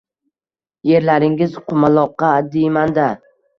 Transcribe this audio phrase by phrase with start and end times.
[0.91, 3.09] Yerlaringiz qumaloqma, diyman-da